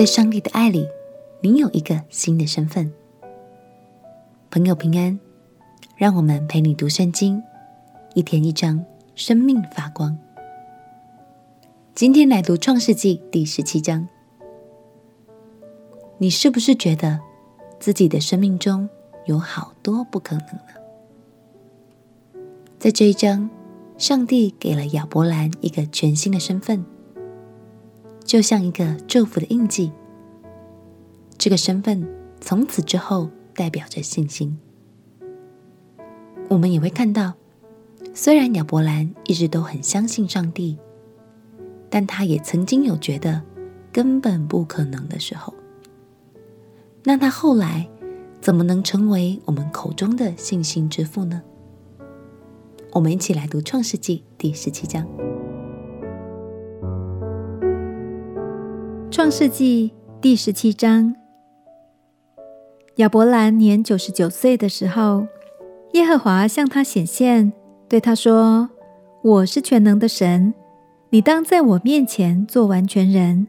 [0.00, 0.88] 在上帝的爱里，
[1.42, 2.90] 你有一个新的身份。
[4.50, 5.20] 朋友平安，
[5.94, 7.42] 让我们陪你读圣经，
[8.14, 8.82] 一天一章，
[9.14, 10.16] 生命发光。
[11.94, 14.08] 今天来读创世纪第十七章。
[16.16, 17.20] 你是不是觉得
[17.78, 18.88] 自己的生命中
[19.26, 22.42] 有好多不可能呢？
[22.78, 23.50] 在这一章，
[23.98, 26.86] 上帝给了亚伯兰一个全新的身份，
[28.30, 29.90] 就像一个祝福的印记。
[31.36, 32.08] 这个身份
[32.40, 34.56] 从此之后代表着信心。
[36.48, 37.34] 我们也会看到，
[38.14, 40.78] 虽然亚伯兰一直都很相信上帝，
[41.90, 43.42] 但他也曾经有觉得
[43.90, 45.52] 根本不可能的时候。
[47.02, 47.90] 那他后来
[48.40, 51.42] 怎么能成为我们口中的信心之父呢？
[52.92, 55.04] 我们一起来读《创世纪》第十七章。
[59.20, 61.14] 《创世纪》第十七章，
[62.94, 65.26] 亚伯兰年九十九岁的时候，
[65.92, 67.52] 耶和华向他显现，
[67.86, 68.70] 对他说
[69.22, 70.54] ：“我是全能的神，
[71.10, 73.46] 你当在我面前做完全人，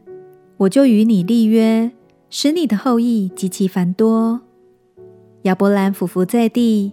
[0.58, 1.90] 我就与你立约。”
[2.28, 4.42] 使你的后裔极其繁多。
[5.44, 6.92] 亚伯兰俯伏在地，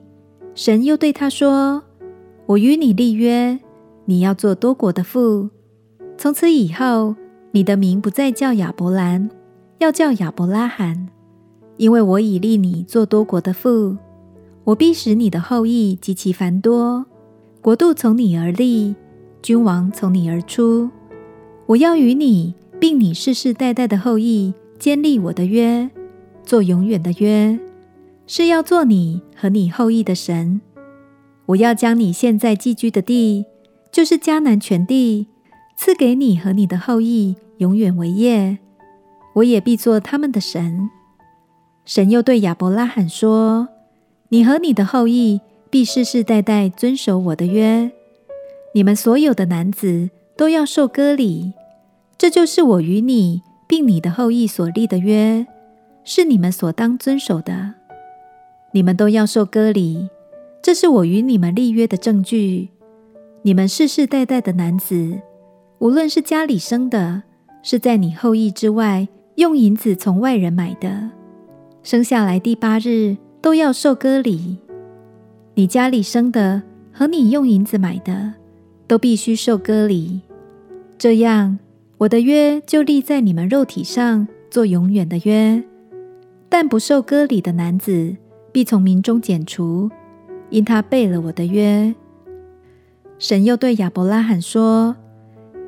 [0.56, 1.84] 神又对他说
[2.48, 3.60] ：“我与你立约，
[4.06, 5.50] 你要做多国的父。
[6.18, 7.14] 从此以后，
[7.52, 9.30] 你的名不再叫亚伯兰，
[9.80, 11.08] 要叫亚伯拉罕，
[11.78, 13.98] 因为我已立你做多国的父。
[14.66, 17.06] 我必使你的后裔极其繁多，
[17.62, 18.96] 国度从你而立，
[19.42, 20.90] 君王从你而出。
[21.66, 25.90] 我要与你，并你世世代代的后裔。”坚立我的约，
[26.46, 27.60] 做永远的约，
[28.26, 30.62] 是要做你和你后裔的神。
[31.48, 33.44] 我要将你现在寄居的地，
[33.92, 35.28] 就是迦南全地，
[35.82, 38.58] 赐给你和你的后裔永远为业。
[39.36, 40.90] 我也必做他们的神。
[41.86, 43.70] 神又对亚伯拉罕说
[44.28, 45.40] ：“你和你的后裔
[45.70, 47.90] 必世世代代遵守我的约。
[48.74, 51.54] 你们所有的男子都要受割礼，
[52.18, 55.46] 这就是我与你。”并你的后裔所立的约，
[56.04, 57.76] 是你们所当遵守的。
[58.74, 60.10] 你们都要受割礼，
[60.60, 62.70] 这是我与你们立约的证据。
[63.44, 65.20] 你们世世代代的男子，
[65.80, 67.24] 无论是家里生的，
[67.64, 71.10] 是在你后裔之外用银子从外人买的，
[71.84, 74.58] 生下来第八日都要受割礼。
[75.56, 78.34] 你家里生的和你用银子买的，
[78.88, 80.22] 都必须受割礼。
[80.98, 81.58] 这样。
[82.00, 85.62] 我的约就立在你们肉体上，做永远的约。
[86.48, 88.16] 但不受割礼的男子，
[88.54, 89.90] 必从民中剪除，
[90.50, 91.94] 因他背了我的约。
[93.18, 94.96] 神又对亚伯拉罕说：“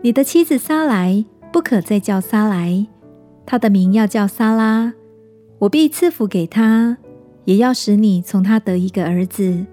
[0.01, 2.85] 你的妻子撒莱不可再叫撒莱，
[3.45, 4.94] 她的名要叫撒拉。
[5.59, 6.97] 我必赐福给她，
[7.45, 9.66] 也要使你从她得一个儿子。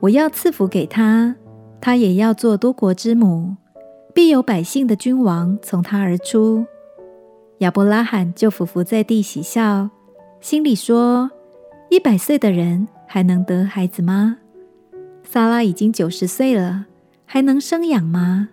[0.00, 1.36] 我要赐福给她，
[1.80, 3.56] 她也要做多国之母。”
[4.14, 6.64] 必有百姓的君王从他而出。
[7.58, 9.90] 亚伯拉罕就俯伏在地喜笑，
[10.40, 11.28] 心里说
[11.90, 14.36] ：“一百岁的人还能得孩子吗？
[15.24, 16.86] 撒拉已经九十岁了，
[17.24, 18.50] 还能生养吗？”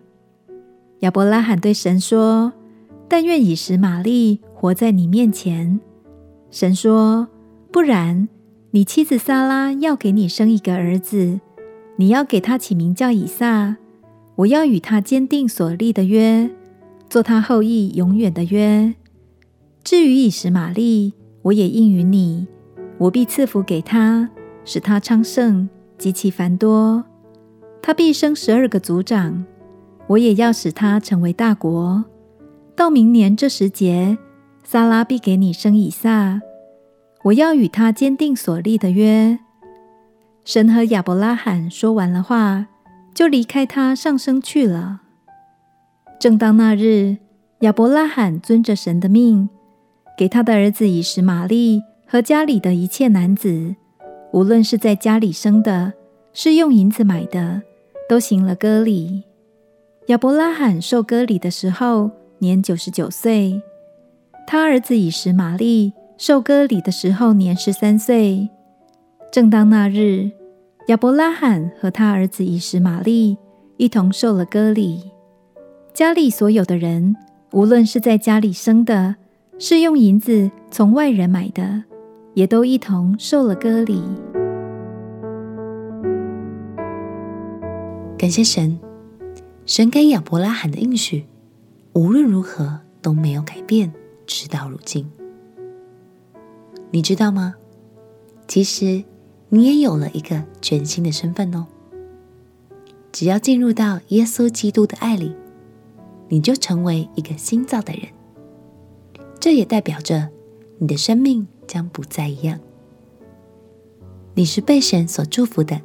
[1.02, 2.54] 亚伯拉罕对神说
[3.08, 5.80] ：“但愿以实玛利活在你面前。”
[6.50, 7.28] 神说
[7.72, 8.28] ：“不然，
[8.72, 11.40] 你妻子撒拉要给你生一个儿子，
[11.98, 13.78] 你要给他起名叫以撒。”
[14.38, 16.50] 我要与他坚定所立的约，
[17.10, 18.96] 做他后裔永远的约。
[19.84, 21.14] 至于以实玛利，
[21.44, 22.48] 我也应允你，
[22.98, 24.30] 我必赐福给他，
[24.66, 27.04] 使他昌盛，极其繁多。
[27.84, 29.46] 他必生十二个族长，
[30.12, 32.06] 我也要使他成为大国。
[32.76, 34.18] 到明年这时节，
[34.64, 36.42] 撒拉必给你生以撒。
[37.26, 39.38] 我要与他坚定所立的约。
[40.44, 42.68] 神和亚伯拉罕说完了话。
[43.14, 45.02] 就离开他上升去了。
[46.18, 47.18] 正当那日，
[47.60, 49.50] 亚伯拉罕遵着神的命，
[50.18, 53.76] 给他的儿子以实玛利和家里的一切男子，
[54.32, 55.92] 无论是在家里生的，
[56.32, 57.62] 是用银子买的，
[58.08, 59.24] 都行了割礼。
[60.08, 63.62] 亚伯拉罕受割礼的时候年九十九岁，
[64.48, 68.50] 他儿子以实玛利受割礼的时候年十三岁。
[69.32, 70.32] 正当那日。
[70.88, 73.38] 亚伯拉罕和他儿子以实玛利
[73.78, 75.12] 一同受了割礼，
[75.94, 77.16] 家里所有的人，
[77.52, 79.16] 无论是在家里生的，
[79.60, 81.84] 是用银子从外人买的，
[82.34, 84.02] 也都一同受了割礼。
[88.18, 88.78] 感谢神，
[89.72, 91.26] 神给亚伯拉罕的应许，
[91.94, 93.94] 无论如何都没有改变，
[94.28, 95.10] 直到如今。
[96.92, 97.56] 你知道吗？
[98.50, 99.02] 其实
[99.48, 101.66] 你也有了一个全新的身份哦。
[103.14, 105.34] 只要进入到耶稣基督的爱里，
[106.28, 108.04] 你就成为一个新造的人。
[109.40, 110.28] 这也代表着
[110.80, 112.60] 你的生命将不再一样。
[114.34, 115.80] 你是被神所祝福的，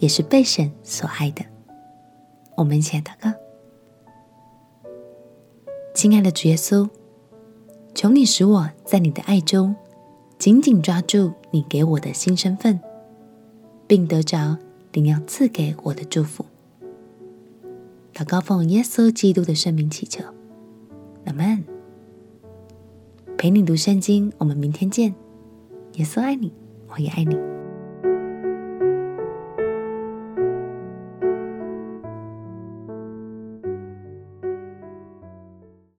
[0.00, 1.44] 也是被神所爱的。
[2.58, 3.32] 我们一起来祷告。
[5.94, 6.88] 亲爱的主耶稣，
[7.94, 9.74] 求你使我在你的爱中
[10.38, 12.80] 紧紧抓住你给我的新身份，
[13.86, 14.58] 并得着
[14.92, 16.44] 你要赐给我的祝福。
[18.12, 20.24] 祷告奉耶稣基督的圣名祈求，
[21.26, 21.64] 阿门。
[23.36, 25.14] 陪你读圣经，我们明天见。
[25.94, 26.52] 耶稣爱你，
[26.88, 27.57] 我也爱你。